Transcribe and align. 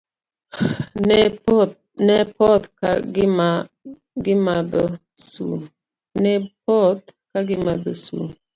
Ne 2.05 2.17
poth 2.37 2.65
ka 2.79 2.91
gimadho 4.23 4.85
sum. 7.99 8.29